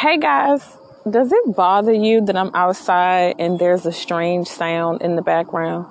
[0.00, 0.78] Hey guys,
[1.10, 5.86] does it bother you that I'm outside and there's a strange sound in the background?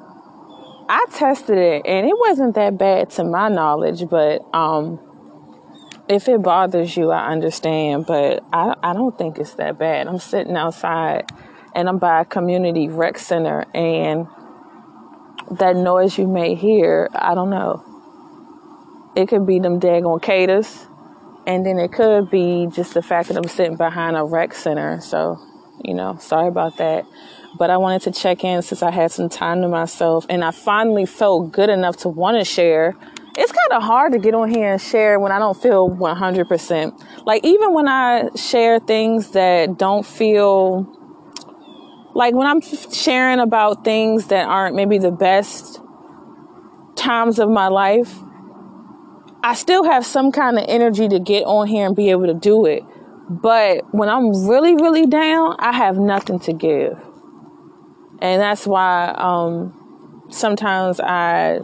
[0.87, 4.97] I tested it and it wasn't that bad to my knowledge, but um,
[6.07, 10.07] if it bothers you, I understand, but I, I don't think it's that bad.
[10.07, 11.29] I'm sitting outside
[11.75, 14.25] and I'm by a community rec center and
[15.51, 17.83] that noise you may hear, I don't know.
[19.17, 20.86] It could be them daggone caters
[21.47, 24.99] and then it could be just the fact that I'm sitting behind a rec center.
[24.99, 25.39] So,
[25.81, 27.05] you know, sorry about that.
[27.57, 30.51] But I wanted to check in since I had some time to myself and I
[30.51, 32.95] finally felt good enough to want to share.
[33.37, 37.25] It's kind of hard to get on here and share when I don't feel 100%.
[37.25, 40.93] Like, even when I share things that don't feel
[42.13, 45.79] like when I'm sharing about things that aren't maybe the best
[46.95, 48.13] times of my life,
[49.47, 52.33] I still have some kind of energy to get on here and be able to
[52.33, 52.83] do it.
[53.29, 57.01] But when I'm really, really down, I have nothing to give.
[58.19, 61.61] And that's why um, sometimes I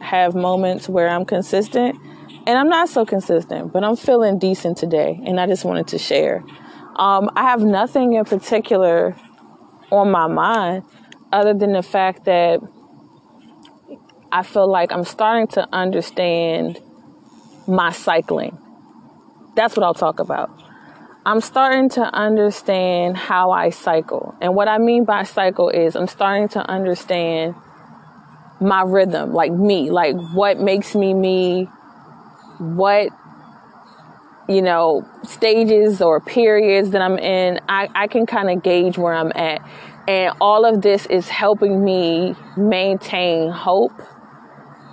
[0.00, 1.96] have moments where I'm consistent
[2.48, 5.20] and I'm not so consistent, but I'm feeling decent today.
[5.24, 6.42] And I just wanted to share.
[6.96, 9.14] Um, I have nothing in particular
[9.92, 10.82] on my mind
[11.32, 12.58] other than the fact that
[14.32, 16.80] I feel like I'm starting to understand
[17.70, 18.58] my cycling.
[19.54, 20.50] That's what I'll talk about.
[21.24, 24.34] I'm starting to understand how I cycle.
[24.40, 27.54] And what I mean by cycle is I'm starting to understand
[28.60, 31.64] my rhythm, like me, like what makes me me,
[32.58, 33.08] what,
[34.48, 37.60] you know, stages or periods that I'm in.
[37.68, 39.60] I, I can kind of gauge where I'm at.
[40.08, 43.92] And all of this is helping me maintain hope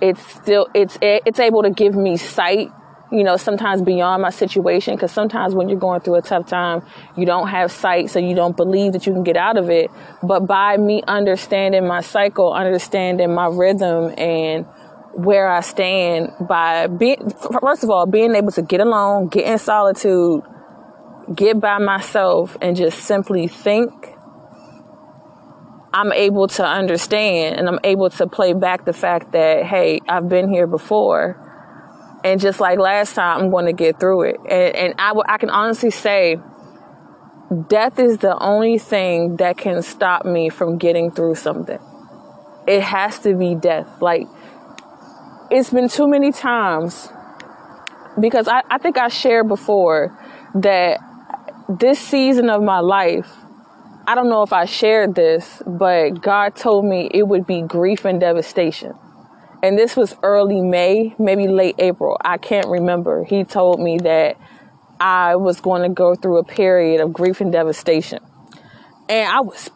[0.00, 2.70] it's still it's it's able to give me sight
[3.10, 6.82] you know sometimes beyond my situation because sometimes when you're going through a tough time
[7.16, 9.90] you don't have sight so you don't believe that you can get out of it.
[10.22, 14.66] But by me understanding my cycle understanding my rhythm and
[15.14, 17.18] where i stand by being
[17.60, 20.42] first of all being able to get alone get in solitude
[21.34, 23.90] get by myself and just simply think
[25.98, 30.28] I'm able to understand and I'm able to play back the fact that, hey, I've
[30.28, 31.44] been here before.
[32.22, 34.36] And just like last time, I'm going to get through it.
[34.48, 36.36] And, and I, w- I can honestly say,
[37.68, 41.80] death is the only thing that can stop me from getting through something.
[42.68, 44.00] It has to be death.
[44.00, 44.28] Like,
[45.50, 47.08] it's been too many times
[48.20, 50.16] because I, I think I shared before
[50.54, 51.00] that
[51.68, 53.34] this season of my life,
[54.08, 58.06] I don't know if I shared this, but God told me it would be grief
[58.06, 58.94] and devastation.
[59.62, 62.16] And this was early May, maybe late April.
[62.24, 63.24] I can't remember.
[63.24, 64.38] He told me that
[64.98, 68.20] I was going to go through a period of grief and devastation.
[69.10, 69.70] And I was,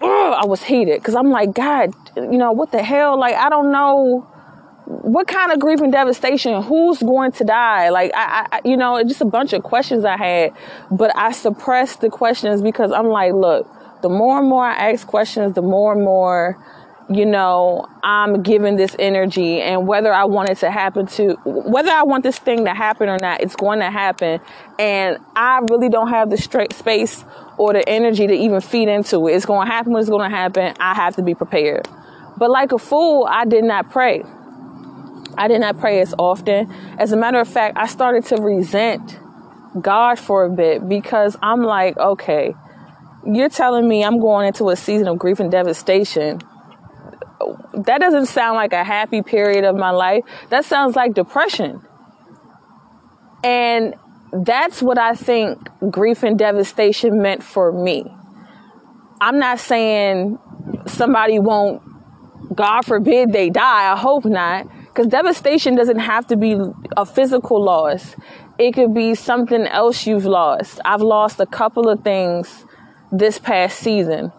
[0.00, 3.20] I was heated because I'm like, God, you know, what the hell?
[3.20, 4.26] Like, I don't know
[4.86, 6.62] what kind of grief and devastation?
[6.62, 7.88] Who's going to die?
[7.90, 10.52] Like I, I, you know just a bunch of questions i had
[10.90, 13.68] but i suppressed the questions because i'm like look
[14.02, 16.58] the more and more i ask questions the more and more
[17.10, 19.60] you know i'm giving this energy.
[19.60, 23.08] And whether i want it to happen to whether i want this thing to happen
[23.08, 24.40] or not it's going to happen.
[24.78, 27.24] And i really don't have the straight space
[27.58, 29.34] or the energy to even feed into it.
[29.34, 30.74] It's going to happen when it's going to happen.
[30.80, 31.86] I have to be prepared.
[32.36, 34.24] But like a fool i did not pray
[35.36, 36.72] I did not pray as often.
[36.98, 39.18] As a matter of fact, I started to resent
[39.80, 42.54] God for a bit because I'm like, okay,
[43.26, 46.40] you're telling me I'm going into a season of grief and devastation.
[47.74, 50.24] That doesn't sound like a happy period of my life.
[50.50, 51.82] That sounds like depression.
[53.42, 53.94] And
[54.32, 58.04] that's what I think grief and devastation meant for me.
[59.20, 60.38] I'm not saying
[60.86, 61.82] somebody won't,
[62.54, 63.92] God forbid they die.
[63.92, 64.66] I hope not.
[64.94, 66.56] Because devastation doesn't have to be
[66.96, 68.14] a physical loss.
[68.58, 70.78] It could be something else you've lost.
[70.84, 72.64] I've lost a couple of things
[73.10, 74.30] this past season.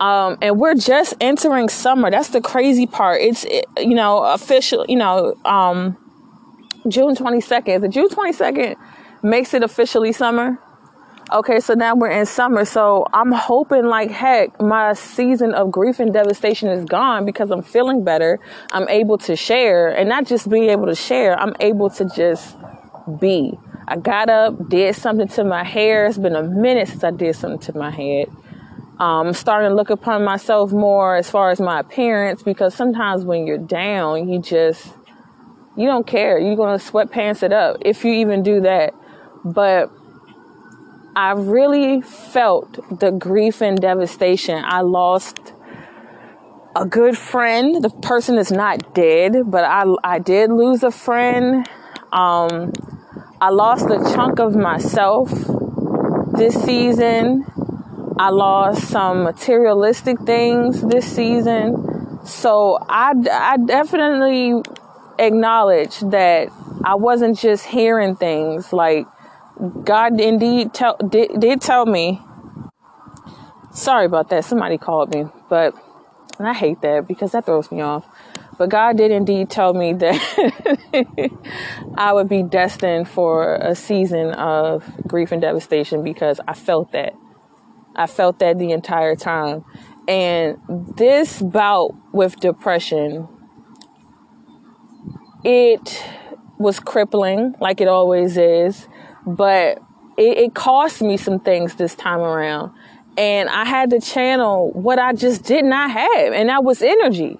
[0.00, 2.10] Um, and we're just entering summer.
[2.10, 3.20] That's the crazy part.
[3.20, 3.44] It's,
[3.76, 5.98] you know, official, you know, um,
[6.88, 7.82] June 22nd.
[7.82, 8.76] The June 22nd
[9.22, 10.58] makes it officially summer.
[11.32, 12.64] Okay, so now we're in summer.
[12.64, 17.62] So I'm hoping like heck my season of grief and devastation is gone because I'm
[17.62, 18.40] feeling better.
[18.72, 22.56] I'm able to share and not just being able to share, I'm able to just
[23.20, 23.56] be.
[23.86, 26.06] I got up, did something to my hair.
[26.06, 28.26] It's been a minute since I did something to my head.
[28.98, 33.24] Um, I'm starting to look upon myself more as far as my appearance because sometimes
[33.24, 34.84] when you're down, you just,
[35.76, 36.40] you don't care.
[36.40, 38.94] You're to sweatpants it up if you even do that.
[39.44, 39.90] But
[41.16, 44.62] I really felt the grief and devastation.
[44.64, 45.52] I lost
[46.76, 47.82] a good friend.
[47.82, 51.68] The person is not dead, but I, I did lose a friend.
[52.12, 52.72] Um,
[53.40, 55.30] I lost a chunk of myself
[56.36, 57.44] this season.
[58.18, 62.20] I lost some materialistic things this season.
[62.24, 64.62] So I, I definitely
[65.18, 66.50] acknowledge that
[66.84, 68.72] I wasn't just hearing things.
[68.72, 69.06] Like
[69.84, 72.20] God indeed tell, did, did tell me.
[73.72, 74.44] Sorry about that.
[74.44, 75.74] Somebody called me, but
[76.40, 78.06] and I hate that because that throws me off.
[78.56, 81.30] But God did indeed tell me that
[81.96, 87.12] I would be destined for a season of grief and devastation because I felt that.
[87.94, 89.66] I felt that the entire time.
[90.08, 90.56] And
[90.96, 93.28] this bout with depression,
[95.44, 96.02] it
[96.58, 98.88] was crippling, like it always is,
[99.26, 99.78] but
[100.16, 102.72] it, it cost me some things this time around
[103.16, 107.38] and I had to channel what I just did not have, and that was energy.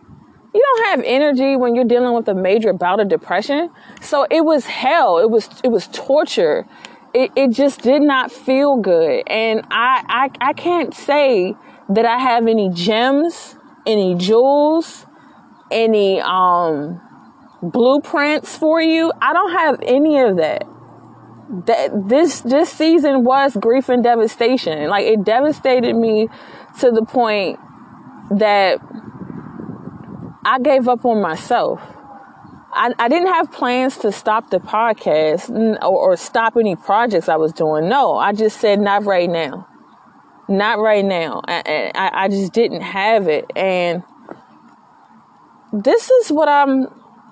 [0.53, 3.71] You don't have energy when you're dealing with a major bout of depression.
[4.01, 5.19] So it was hell.
[5.19, 6.67] It was it was torture.
[7.15, 11.55] It, it just did not feel good, and I, I I can't say
[11.89, 13.57] that I have any gems,
[13.87, 15.07] any jewels,
[15.71, 17.01] any um
[17.63, 19.13] blueprints for you.
[19.21, 20.65] I don't have any of that
[21.67, 24.89] that this this season was grief and devastation.
[24.89, 26.29] Like it devastated me
[26.81, 27.59] to the point
[28.31, 28.79] that
[30.45, 31.81] I gave up on myself.
[32.73, 35.51] I, I didn't have plans to stop the podcast
[35.83, 37.89] or, or stop any projects I was doing.
[37.89, 39.67] No, I just said not right now.
[40.49, 41.43] Not right now.
[41.49, 43.47] I, I, I just didn't have it.
[43.57, 44.05] And
[45.73, 46.87] this is what I'm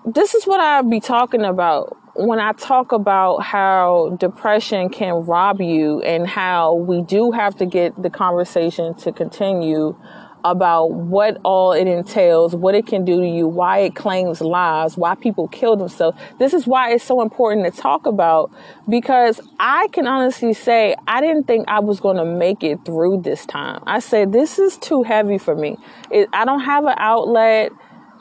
[0.05, 5.61] this is what I'll be talking about when I talk about how depression can rob
[5.61, 9.97] you and how we do have to get the conversation to continue
[10.45, 14.97] about what all it entails, what it can do to you, why it claims lives,
[14.97, 16.19] why people kill themselves.
[16.41, 18.51] This is why it's so important to talk about
[18.89, 23.23] because I can honestly say I didn't think I was going to make it through
[23.23, 23.81] this time.
[23.87, 25.77] I said, this is too heavy for me.
[26.11, 27.71] It, I don't have an outlet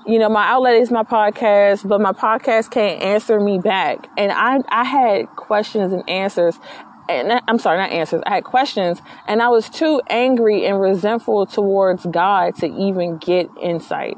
[0.08, 4.08] you know, my outlet is my podcast, but my podcast can't answer me back.
[4.18, 6.58] And I, I had questions and answers.
[7.10, 8.24] And I'm sorry, not answers.
[8.26, 13.50] I had questions and I was too angry and resentful towards God to even get
[13.62, 14.18] insight.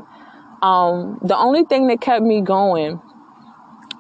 [0.61, 3.01] Um, the only thing that kept me going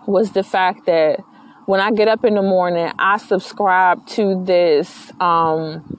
[0.07, 1.19] was the fact that
[1.65, 5.97] when I get up in the morning, I subscribe to this, um,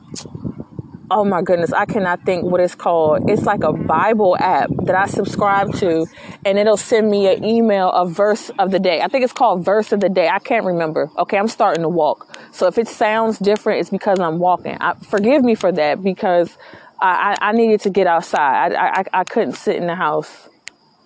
[1.11, 3.29] oh my goodness, I cannot think what it's called.
[3.29, 6.07] It's like a Bible app that I subscribe to,
[6.45, 9.01] and it'll send me an email, a verse of the day.
[9.01, 10.29] I think it's called Verse of the Day.
[10.29, 11.11] I can't remember.
[11.19, 12.39] Okay, I'm starting to walk.
[12.53, 14.77] So if it sounds different, it's because I'm walking.
[14.81, 16.57] I, forgive me for that because
[17.01, 18.73] I, I, I needed to get outside.
[18.73, 20.49] I, I, I couldn't sit in the house.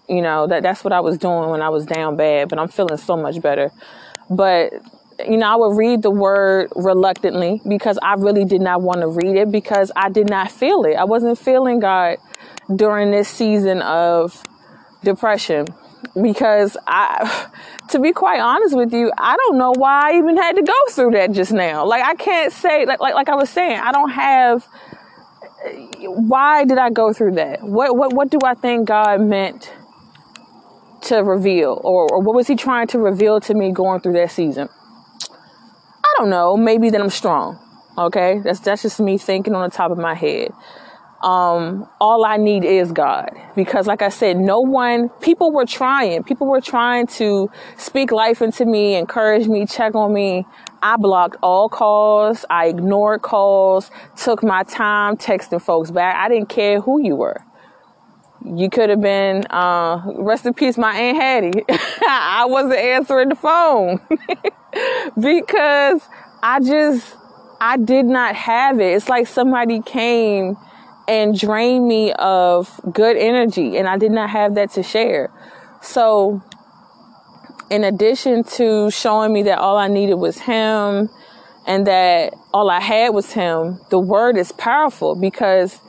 [0.09, 2.69] You know, that, that's what I was doing when I was down bad, but I'm
[2.69, 3.71] feeling so much better.
[4.29, 4.75] But
[5.29, 9.09] you know, I would read the word reluctantly because I really did not want to
[9.09, 10.95] read it because I did not feel it.
[10.95, 12.19] I wasn't feeling God
[12.75, 14.43] during this season of
[15.03, 15.67] depression
[16.21, 17.49] because I,
[17.91, 20.75] to be quite honest with you, I don't know why I even had to go
[20.91, 21.87] through that just now.
[21.87, 24.67] Like I can't say, like, like, like I was saying, I don't have,
[26.01, 27.63] why did I go through that?
[27.63, 29.73] What, what, what do I think God meant
[31.03, 34.31] to reveal or, or what was he trying to reveal to me going through that
[34.31, 34.69] season?
[36.15, 37.59] I don't know, maybe that I'm strong.
[37.97, 40.53] Okay, that's that's just me thinking on the top of my head.
[41.23, 45.09] Um, all I need is God because, like I said, no one.
[45.21, 46.23] People were trying.
[46.23, 50.45] People were trying to speak life into me, encourage me, check on me.
[50.83, 52.45] I blocked all calls.
[52.51, 53.91] I ignored calls.
[54.17, 56.17] Took my time texting folks back.
[56.17, 57.43] I didn't care who you were.
[58.45, 61.65] You could have been, uh, rest in peace, my Aunt Hattie.
[62.07, 64.01] I wasn't answering the phone
[65.21, 66.03] because
[66.43, 67.17] I just,
[67.59, 68.95] I did not have it.
[68.95, 70.59] It's like somebody came
[71.09, 75.31] and drained me of good energy and I did not have that to share.
[75.81, 76.43] So,
[77.71, 81.09] in addition to showing me that all I needed was him
[81.67, 85.81] and that all I had was him, the word is powerful because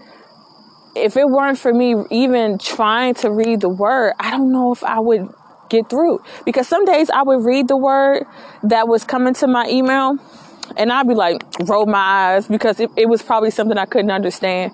[0.96, 4.84] if it weren't for me even trying to read the word, I don't know if
[4.84, 5.30] I would
[5.70, 6.22] get through.
[6.46, 8.26] Because some days I would read the word
[8.64, 10.18] that was coming to my email
[10.78, 14.12] and I'd be like, roll my eyes because it, it was probably something I couldn't
[14.12, 14.72] understand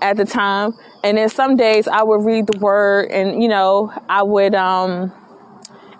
[0.00, 0.72] at the time.
[1.02, 5.12] And then some days I would read the word and, you know, I would, um,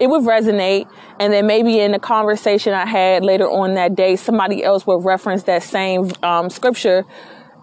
[0.00, 0.88] it would resonate.
[1.20, 5.04] And then maybe in the conversation I had later on that day, somebody else would
[5.04, 7.04] reference that same um, scripture.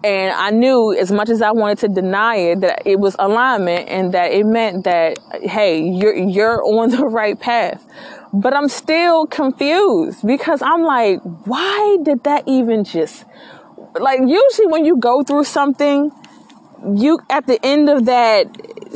[0.04, 3.88] And I knew as much as I wanted to deny it, that it was alignment
[3.88, 7.86] and that it meant that, hey, you're, you're on the right path.
[8.32, 13.24] But I'm still confused because I'm like, why did that even just,
[13.94, 16.10] like, usually when you go through something,
[16.94, 18.46] you, at the end of that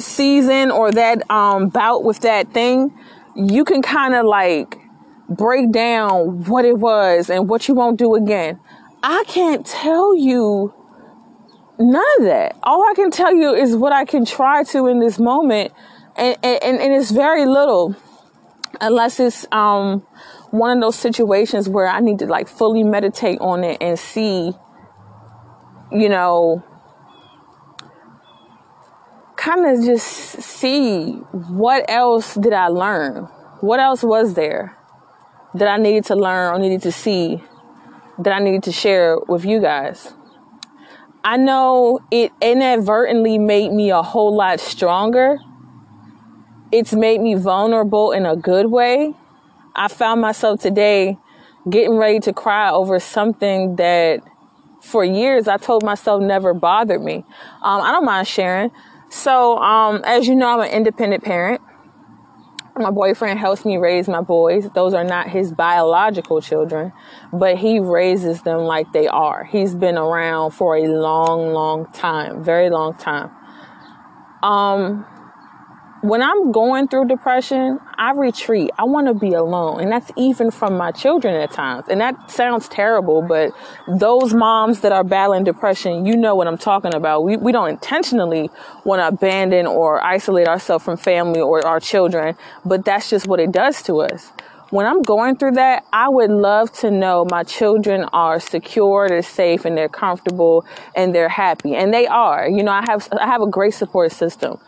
[0.00, 2.92] season or that, um, bout with that thing,
[3.36, 4.78] you can kind of like
[5.28, 8.58] break down what it was and what you won't do again.
[9.02, 10.74] I can't tell you
[11.78, 12.56] none of that.
[12.62, 15.72] All I can tell you is what I can try to in this moment.
[16.16, 17.94] And, and, and it's very little
[18.80, 20.06] unless it's, um,
[20.50, 24.52] one of those situations where I need to like fully meditate on it and see,
[25.92, 26.64] you know,
[29.36, 33.24] kind of just see what else did I learn?
[33.60, 34.76] What else was there
[35.54, 37.42] that I needed to learn or needed to see
[38.18, 40.14] that I needed to share with you guys?
[41.26, 45.38] I know it inadvertently made me a whole lot stronger.
[46.70, 49.12] It's made me vulnerable in a good way.
[49.74, 51.18] I found myself today
[51.68, 54.20] getting ready to cry over something that
[54.80, 57.24] for years I told myself never bothered me.
[57.60, 58.70] Um, I don't mind sharing.
[59.08, 61.60] So, um, as you know, I'm an independent parent.
[62.78, 64.68] My boyfriend helps me raise my boys.
[64.74, 66.92] Those are not his biological children,
[67.32, 69.44] but he raises them like they are.
[69.44, 73.30] He's been around for a long, long time, very long time.
[74.42, 75.06] Um,
[76.06, 78.70] when I'm going through depression, I retreat.
[78.78, 79.80] I want to be alone.
[79.80, 81.86] And that's even from my children at times.
[81.88, 83.50] And that sounds terrible, but
[83.88, 87.24] those moms that are battling depression, you know what I'm talking about.
[87.24, 88.50] We, we don't intentionally
[88.84, 93.40] want to abandon or isolate ourselves from family or our children, but that's just what
[93.40, 94.30] it does to us.
[94.70, 99.22] When I'm going through that, I would love to know my children are secure, they're
[99.22, 101.76] safe, and they're comfortable, and they're happy.
[101.76, 102.48] And they are.
[102.48, 104.58] You know, I have, I have a great support system.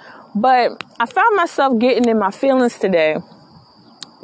[0.40, 3.16] But I found myself getting in my feelings today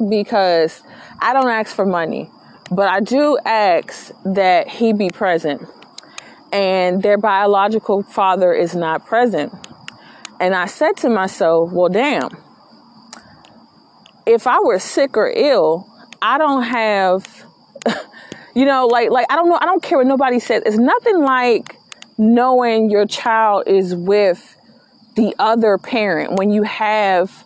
[0.09, 0.81] because
[1.19, 2.29] I don't ask for money,
[2.71, 5.63] but I do ask that he be present.
[6.53, 9.51] And their biological father is not present.
[10.39, 12.29] And I said to myself, well, damn,
[14.25, 15.85] if I were sick or ill,
[16.21, 17.45] I don't have,
[18.55, 20.63] you know, like, like, I don't know, I don't care what nobody says.
[20.65, 21.77] It's nothing like
[22.17, 24.55] knowing your child is with
[25.15, 27.43] the other parent when you have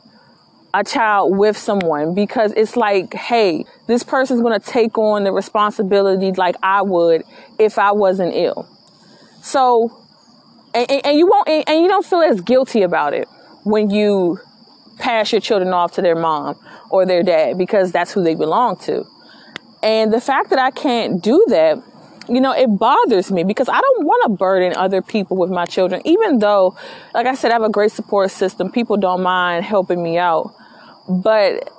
[0.73, 5.31] a child with someone because it's like, hey, this person's going to take on the
[5.31, 7.23] responsibility like I would
[7.57, 8.67] if I wasn't ill.
[9.41, 9.91] So,
[10.73, 13.27] and, and you won't, and, and you don't feel as guilty about it
[13.63, 14.39] when you
[14.99, 16.59] pass your children off to their mom
[16.91, 19.05] or their dad because that's who they belong to.
[19.81, 21.81] And the fact that I can't do that
[22.29, 25.65] you know, it bothers me because I don't want to burden other people with my
[25.65, 26.75] children, even though,
[27.13, 28.71] like I said, I have a great support system.
[28.71, 30.53] People don't mind helping me out.
[31.07, 31.71] But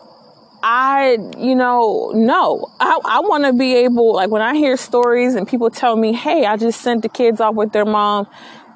[0.63, 5.35] I, you know, no, I, I want to be able, like when I hear stories
[5.35, 8.27] and people tell me, hey, I just sent the kids off with their mom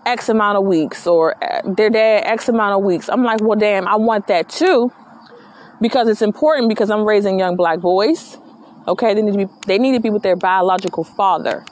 [0.07, 3.09] X amount of weeks or uh, their dad X amount of weeks.
[3.09, 4.93] I'm like, well, damn, I want that too
[5.81, 8.39] because it's important because I'm raising young black boys
[8.87, 11.65] Okay, they need to be they need to be with their biological father.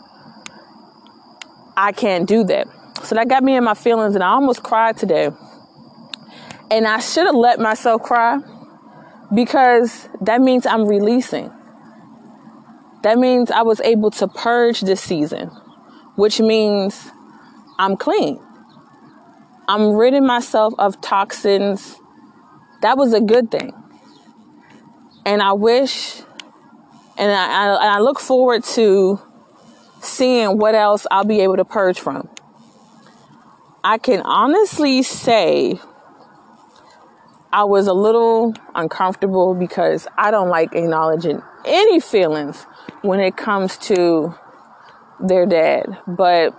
[1.77, 2.69] I can't do that.
[3.03, 5.31] So that got me in my feelings and I almost cried today.
[6.71, 8.39] And I should have let myself cry
[9.35, 11.51] because that means I'm releasing.
[13.03, 15.49] That means I was able to purge this season,
[16.15, 17.11] which means
[17.79, 18.41] I'm clean.
[19.69, 21.97] I'm ridding myself of toxins.
[22.81, 23.73] That was a good thing.
[25.27, 26.23] And I wish
[27.17, 29.21] and I, I, I look forward to
[30.01, 32.29] seeing what else I'll be able to purge from.
[33.85, 35.81] I can honestly say
[37.53, 42.63] I was a little uncomfortable because I don't like acknowledging any feelings
[43.03, 44.35] when it comes to
[45.21, 46.55] their dad, but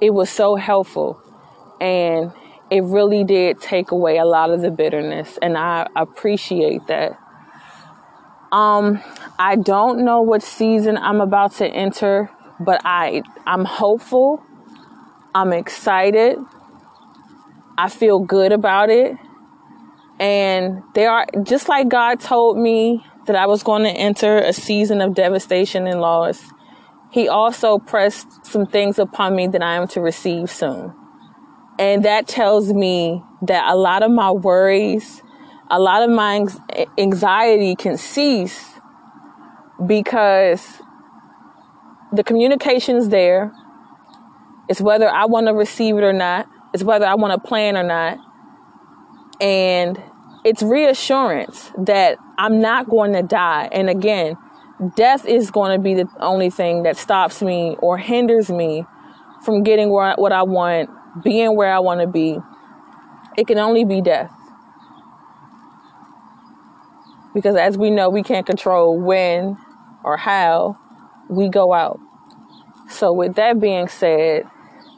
[0.00, 1.20] it was so helpful
[1.80, 2.32] and
[2.70, 7.18] it really did take away a lot of the bitterness and I appreciate that.
[8.52, 9.02] Um,
[9.38, 14.42] I don't know what season I'm about to enter, but I I'm hopeful.
[15.34, 16.38] I'm excited.
[17.76, 19.16] I feel good about it.
[20.18, 24.52] And there are just like God told me that I was going to enter a
[24.52, 26.42] season of devastation and loss.
[27.10, 30.94] He also pressed some things upon me that I am to receive soon.
[31.78, 35.22] And that tells me that a lot of my worries
[35.70, 36.46] a lot of my
[36.98, 38.74] anxiety can cease
[39.84, 40.80] because
[42.12, 43.52] the communication is there.
[44.68, 46.48] It's whether I want to receive it or not.
[46.72, 48.18] It's whether I want to plan or not.
[49.40, 50.00] And
[50.44, 53.68] it's reassurance that I'm not going to die.
[53.72, 54.36] And again,
[54.96, 58.84] death is going to be the only thing that stops me or hinders me
[59.44, 60.90] from getting where, what I want,
[61.22, 62.38] being where I want to be.
[63.36, 64.35] It can only be death.
[67.36, 69.58] Because as we know, we can't control when
[70.02, 70.78] or how
[71.28, 72.00] we go out.
[72.88, 74.44] So, with that being said,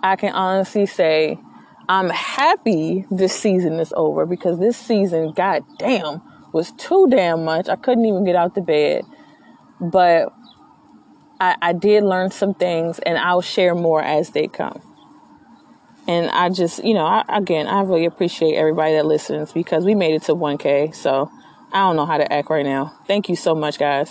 [0.05, 1.41] I can honestly say
[1.89, 7.69] I'm happy this season is over because this season, goddamn, was too damn much.
[7.69, 9.03] I couldn't even get out the bed.
[9.81, 10.33] But
[11.41, 14.81] I, I did learn some things and I'll share more as they come.
[16.07, 19.97] And I just, you know, I, again, I really appreciate everybody that listens because we
[19.97, 20.95] made it to 1K.
[20.95, 21.33] So
[21.73, 22.95] I don't know how to act right now.
[23.07, 24.07] Thank you so much, guys.